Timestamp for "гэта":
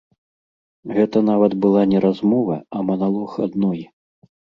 0.99-1.17